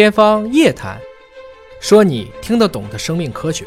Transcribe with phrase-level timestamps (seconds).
[0.00, 0.98] 天方夜谭，
[1.78, 3.66] 说你听得懂的生命科学。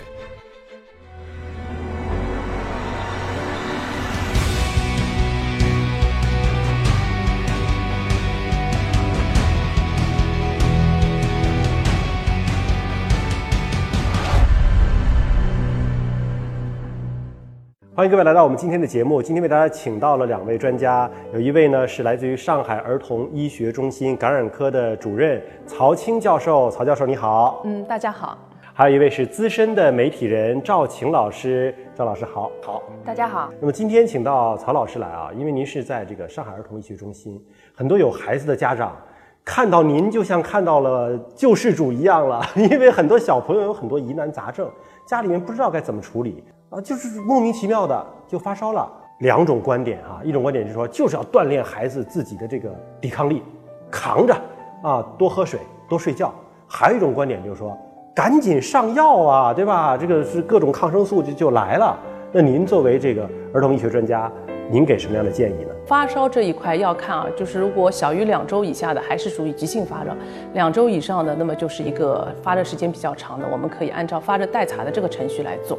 [18.03, 19.21] 欢迎各位来到我们今天的节目。
[19.21, 27.61] 今天为大家请到了两位专家，有一位呢是来自于上海儿童医学中心感染科的主任曹青教授，曹教授你好。
[27.63, 28.37] 嗯，大家好。
[28.73, 32.51] 还有一位是资深的媒体人赵晴老师，赵老师好。
[32.61, 33.49] 好，大家好。
[33.61, 37.41] 那么今天请到曹老师来啊，因为您是在这个上海儿童医学中心，
[37.73, 38.97] 很多有孩子的家长
[39.45, 44.69] 看到您就像看到了救世主一样了， 因为很多小朋友有很多疑难杂症，
[45.05, 46.43] 家里面不知道该怎么处理。
[46.69, 48.91] 啊，就是莫名其妙的就发烧了。
[49.19, 53.43] 两种观点啊，一种观点就是说，就是要锻炼孩子自己的这个抵抗力，
[53.91, 54.35] 扛着
[54.81, 56.33] 啊，多喝水，多睡觉。
[56.67, 57.77] 还有一种观点就是说，
[58.15, 59.95] 赶紧上药啊，对吧？
[59.95, 61.97] 这个是各种抗生素就就来了。
[62.31, 64.29] 那您作为这个儿童医学专家，
[64.71, 65.69] 您给什么样的建议呢？
[65.85, 70.11] 发烧这一块要看啊，就是如果小于两周以下的，还是属于急性发烧；
[70.53, 75.77] 两周以上的，那么就是一个发热时间比较长的，我们可以按照发热待查的这个程序来做。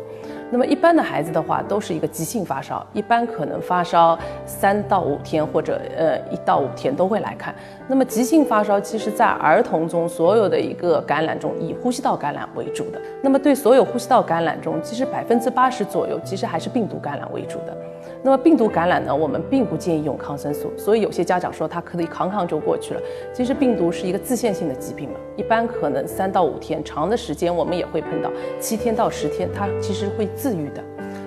[0.51, 7.53] 那么一般的孩子的话，都是一个急性发烧，一般可能发烧三到五天或者呃一到五天都会来看。
[7.89, 13.01] 那么急性发烧，其实在儿童中所有的一个感染中，以呼吸道感染为主的。
[13.23, 17.77] 那么对所有呼吸道感染中，其实百分之八十左右，其实还是病毒感染为主的。
[18.23, 23.01] 那么病毒感染呢，我们并不建议用抗生素，所以有些家长说他可以扛扛就过去了。
[23.33, 30.83] 其实病毒是一个自限性的疾病嘛，一般可能三到五天，长的时间我们也会碰到七天到十天，它其实会自愈的。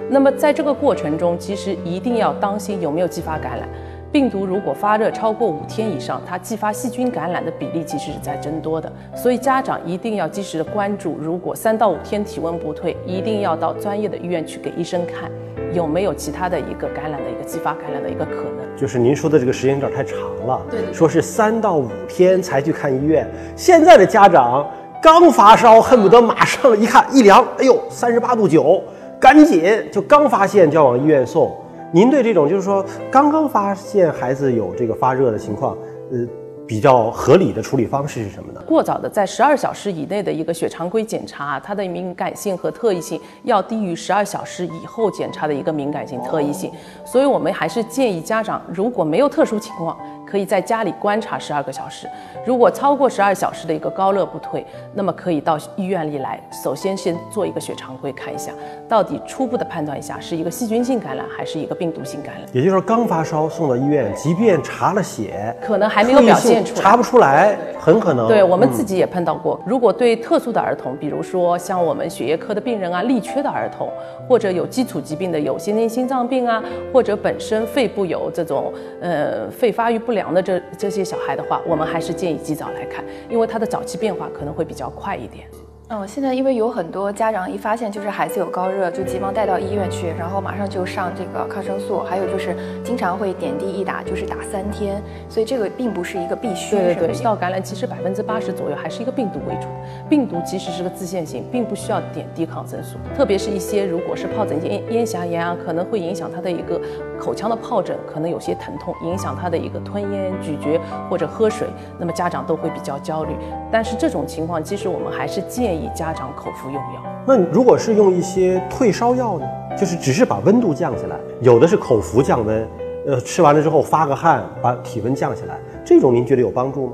[0.09, 3.67] 那么在这个过程中，其实一定要当心有没有继发感染。
[4.09, 11.17] 病毒如果发热超过五天以上，它继发细菌感染的比例其实是在增多的，所以家长一定要及时的关注。
[11.20, 15.30] 如果三到五天体温不退，一定要到专业的医院去给医生看，
[15.77, 18.67] 有没有其他的一个感染的一个继发感染的一个可能。
[18.76, 23.26] 就是您说的这个时间有点太长了，对对，说是三到五天才去看医院。
[23.55, 24.67] 现在的家长
[25.02, 28.83] 刚发烧，恨不得马上一看一量，哎呦，三十八度九，
[29.20, 31.55] 赶紧就刚发现就要往医院送。
[31.92, 35.77] 您对这种就是说刚刚发现孩子有这个发热的情况，
[36.11, 36.27] 呃，
[36.67, 38.61] 比较合理的处理方式是什么呢？
[38.67, 46.70] 过早的在十二小时以内的一个血常规检查，它的敏感性和特异性要低于十二小时以后检查的一个敏感性、特异性。
[47.05, 52.05] 所以我们还是建议家长，如果没有特殊情况，可以在家里观察十二个小时。
[52.45, 58.52] 如果超过十二小时的一个高热不退，那么可以到医院里来，首先先做一个血常规看一下，
[58.89, 62.44] 到底初步的判断一下是一个细菌性感染还是一个病毒性感染。
[62.52, 68.27] 也就是说，刚发烧送到医院，即便查了血，可能还没有表现出来，查不出来，很可能。
[68.27, 69.59] 对我们自己也碰到过。
[69.65, 73.89] 如果对特殊的儿童，比如说像我们血液科的病人啊，力缺的儿童，
[74.27, 76.63] 或者有基础疾病的，有先天心脏病啊，
[76.93, 85.45] 或者本身肺部有这种呃肺发育不良的这这些小孩的话，我们还是建议及早来看，因为他的早期变化可能会比较快一点。
[85.89, 92.53] 嗯，现在因为有很多家长一发现就是孩子有高热，就急忙带到医院去，然后马上就上这个抗生素，还有就是
[92.83, 96.75] 经常会点滴一打就是打三天，所以这个并不是一个必须。
[96.75, 99.70] 对对对，道感染其实百分之八十左右还是一个病毒为主，
[100.09, 102.98] 病毒其实是个自限性，并不需要点滴抗生素。
[103.15, 106.81] 特别是一些如果是疱疹咽咽峡炎啊，可能会影响他的一个
[107.17, 110.77] 口腔的疱疹，可能有些疼痛，影响他的一个吞咽、咀嚼
[111.09, 111.65] 或者喝水，
[111.98, 113.33] 那么家长都会比较焦虑。
[113.71, 117.04] 但是这种情况，其实我们还是建议家长口服用药。
[117.26, 119.45] 那如果是用一些退烧药呢？
[119.77, 122.67] 就是只是把温度降下来，有的是口服降温，
[123.05, 126.93] 呃，吃完了之后发个汗，把体温降下来，这种您觉得有帮助吗？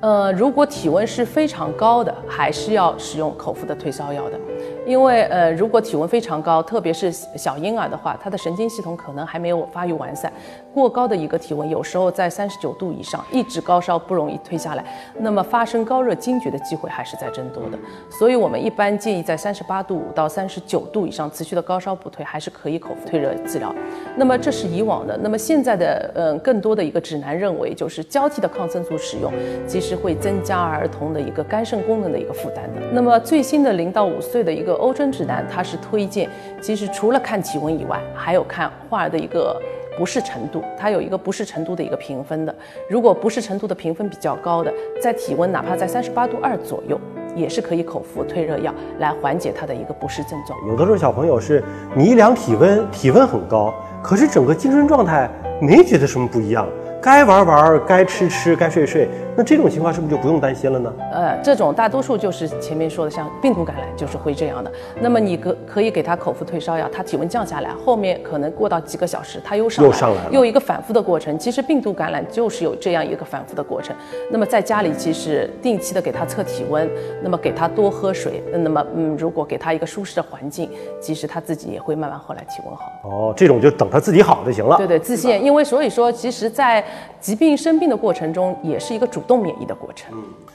[0.00, 4.40] 呃，如果体温是非常高的，还是要使用口服的退烧药的。
[4.86, 10.32] 因为呃，如果体温非常高，特别是小婴儿的话，他的神经系统可能还没有发育完善，
[10.74, 14.84] 过高的一个体温，有时候在三十九度以上，一直高烧不容易退下来，
[15.18, 17.78] 那么发生高热惊厥的机会还是在增多的。
[18.10, 23.72] 所以我们一般建议在三十八度五到三十九度以上持续的高烧不退，还是可以口服退热治疗。
[24.16, 29.32] 那么这是以往的，那么现在的呃更多的一个指南认为，就是交替的抗生素使用，
[29.66, 32.80] 其实会增加儿童的一个肝肾功能的一个负担的。
[32.92, 34.71] 那么最新的零到五岁的一个。
[34.74, 36.28] 欧春指南它是推荐，
[36.60, 39.60] 其实除了看体温以外，还有看患儿的一个
[39.96, 42.54] 不适程度，它有一个不适程度的一个评分的。
[42.88, 46.98] 如果不适程度的评分比较高的，在体温哪怕在三十八度二左右，
[47.34, 50.58] 也是可以口服退热药来缓解他的一个不适症状。
[50.68, 51.62] 有的时候小朋友是
[51.94, 53.72] 你一量体温，体温很高，
[54.02, 55.30] 可是整个精神状态
[55.60, 56.66] 没觉得什么不一样。
[57.02, 60.92] 该玩玩，该吃吃，该睡睡，那这种情况是不是就不用担心了呢？
[61.12, 64.70] 呃，这种大多数就是前面说的，像病毒感染就是会这样的。
[65.00, 71.36] 那么你可可以给他口服退烧药，他体温降下来，后面可能过到几个小时，他又上来，又上来了又一个反复的过程。
[71.36, 73.96] 其实病毒感染就是有这样一个反复的过程。
[74.30, 76.88] 那么在家里其实定期的给他测体温，
[77.20, 80.70] 那么给他多喝水，那么嗯，如果给他一个舒适的环境，
[81.00, 82.92] 其实他自己也会慢慢后来体温好。
[83.02, 84.76] 哦，这种就等他自己好就行了。
[84.76, 86.84] 对对，自限，因为所以说，其实，在
[87.20, 90.12] 疾病生病的过程中，也是一个主动免疫的过程。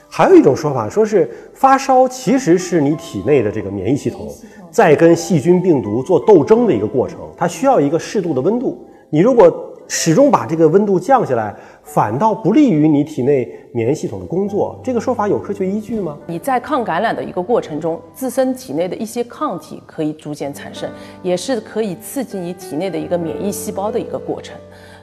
[0.09, 4.27] 还有一种说法，说是发烧其实是你体内的这个免疫系统
[4.71, 8.85] 在跟细菌、病毒做斗争的一个过程，它需要一个适度的温度。
[9.09, 14.77] 你如果始终把这个温度降下来，反倒不利于你体内免疫系统的工作。
[14.83, 16.17] 这个说法有科学依据吗？
[16.27, 20.89] 你在抗感染的一个过程中，自身体内的一些抗体可以逐渐产生，
[21.23, 24.53] 也是可以刺激你体内的一个免疫细胞的一个过程。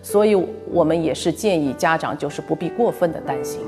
[0.04, 0.36] 所以，
[0.70, 3.62] 我们也是建议家长就是不必过分的担心。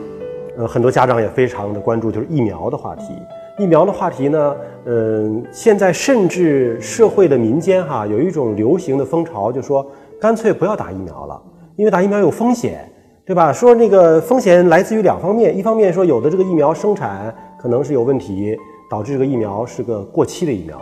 [0.59, 3.15] 呃，很多家长也非常的关注，就是疫苗的话题。
[3.59, 4.55] 疫苗的话题呢，
[4.85, 9.85] 嗯、现在甚至社会的民间哈有一种流行的风潮，就说
[10.21, 11.43] 干脆不要打疫苗了，
[11.75, 12.87] 因为打疫苗有风险，
[13.25, 13.51] 对吧？
[13.51, 18.55] 说那个风险来自于两方面，一方面说有的这个疫苗生产可能是有问题，
[18.91, 20.79] 导致这个疫苗是个过期的疫苗。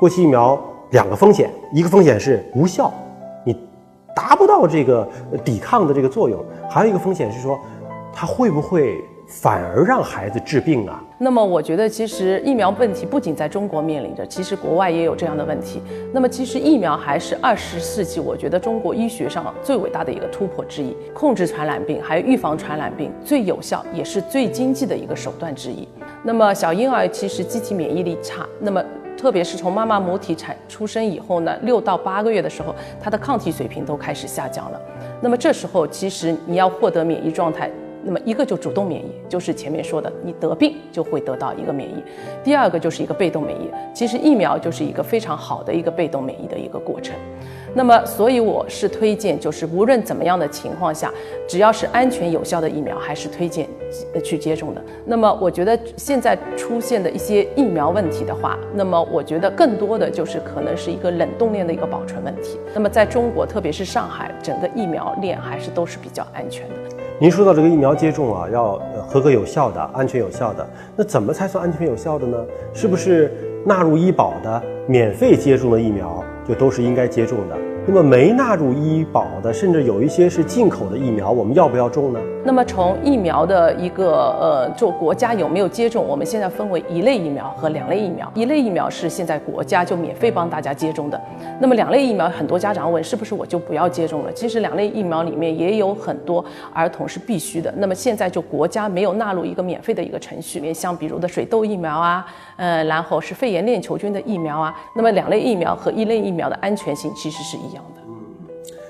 [0.00, 0.60] 过期疫苗
[0.90, 2.92] 两个风险，一个风险是无效，
[4.16, 5.06] 达不到这个
[5.44, 7.60] 抵抗的这个作用，还有一个风险是说
[8.14, 11.04] 它会不会反而让孩子治病啊？
[11.18, 15.82] 那么，我觉得其实疫苗问题不仅在中国面临着，其实国外也有这样的问题。
[16.14, 25.86] 那么，其实疫苗还是二十世纪我觉得中国医学上最伟大的一个突破之一，控制传染病还有预防传染病最有效也是最经济的一个手段之一。
[26.22, 28.82] 那么，小婴儿其实机体免疫力差，那么。
[29.16, 34.80] 特别是从妈妈母体产出生以后呢，六到八个月的时候，它的抗体水平都开始下降了。
[35.20, 37.70] 那么这时候，其实你要获得免疫状态，
[38.02, 41.94] 那么一个就主动免疫，就是前面说的，你得病就会得到一个免疫；
[42.44, 47.16] 第二个就是一个被动免疫，其实疫苗就是一个非常好的一个被动免疫的一个过程。
[47.74, 51.12] 那么，所以我是推荐，就是无论怎么样的情况下，
[51.46, 53.68] 只要是安全有效的疫苗，还是推荐
[54.24, 54.82] 去接种的。
[55.04, 62.58] 那么，我觉得现在出现的一些疫苗问题的话，那么我觉得更多的就是可能是一个冷冻链的一个保存问题。
[62.74, 66.74] 那么，在中国，特别是上海，整个疫苗链还是都是比较安全的。
[67.18, 72.38] 您说到这个疫苗接种啊，要合格有效的、安全有效的，那怎么才算安全有效的呢？
[72.74, 73.32] 是不是
[73.64, 77.75] 纳入医保的、免费接种的疫苗就都是应该接种的？
[77.88, 82.18] 那么没纳入医保的，甚至有一些是进口的疫苗，我们要不要种呢？
[82.44, 88.30] 那么从疫苗的一个呃，就国家有没有接种，我们现在分为一类疫苗和两类疫苗。
[88.34, 91.20] 一类疫苗是现在国家就免费帮大家接种的。
[91.60, 94.32] 那么两类疫苗，很多家长问是不是我就不要接种了？
[94.32, 97.72] 其实两类疫苗里面也有很多儿童是必须的。
[97.76, 104.74] 那么现在就国家没有纳入一个免费的一个程序，面像比如的水痘疫苗啊，呃，然后是肺炎链球菌的疫苗啊。
[104.96, 108.02] 那么两类疫苗和一类疫苗的安全性其实是一的。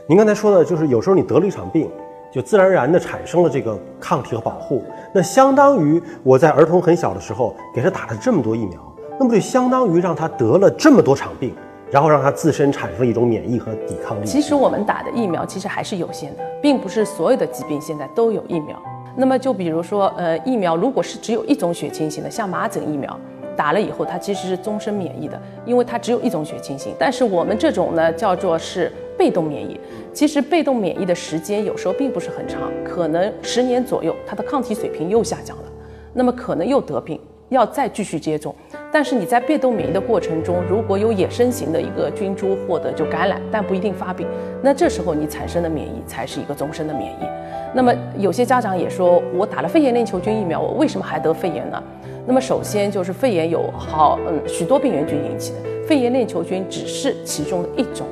[0.08, 1.90] 您刚才说的就是有时候你得了一场病，
[2.32, 8.80] 就自然而然的产生了这个抗体和保护，那相当于我在儿童很小的时候给他打了这么多疫苗，
[9.18, 11.54] 那么就相当于让他得了这么多场病，
[11.90, 14.24] 然后让他自身产生一种免疫和抵抗力。
[14.24, 18.80] 其实我们打的疫苗其实还是有限的，并不是所有的疾病现在都有疫苗。
[19.16, 23.18] 那么就比如说，呃，疫苗如果是只有一种血清型的，像麻疹疫苗。
[23.56, 26.94] 打了以后，它其实是终身免疫的，因为它只有一种血清型。
[26.98, 29.80] 但是我们这种呢，叫做是被动免疫。
[30.12, 35.64] 其实被动免疫的时间有时候并不是很长，可能十年左右，它的抗体水平又下降了，
[36.12, 38.54] 那么可能又得病，要再继续接种。
[38.92, 44.26] 但是你在被动免疫的过程中，如果有野生型的一个菌株获得就感染，但不一定发病，
[44.62, 47.26] 那这时候你产生的免疫才是一个终身的免疫。
[47.74, 51.82] 那么有些家长也说，我打了肺炎链球菌疫苗，我为什么还得肺炎呢？
[52.26, 58.06] 那么首先就是肺炎有好嗯许多病原菌引起的，肺炎链球菌只是其中的一种。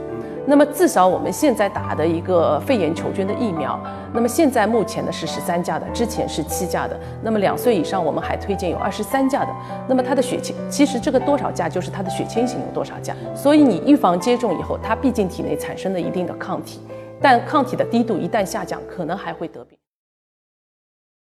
[0.46, 3.80] 那么至少我们现在打的一个肺炎球菌的疫苗，
[4.12, 6.94] 那么现在目前呢是十三价的，之前是七价的。
[7.22, 9.48] 那么两岁以上我们还推荐有二十三价的。
[9.88, 13.16] 那么它的血清其实这个多少价就是它的血清型有多少价。
[13.34, 16.78] 所以你预防接种以后，它毕竟体内产生了一定的抗体，
[17.22, 19.78] 但抗体的低度一旦下降，可能还会得病。